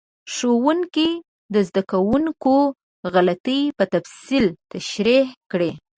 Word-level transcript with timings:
ښوونکي 0.33 1.09
د 1.53 1.55
زده 1.67 1.83
کوونکو 1.91 2.55
غلطۍ 3.13 3.61
په 3.77 3.83
تفصیل 3.93 4.45
تشریح 4.71 5.27
کړې. 5.51 5.71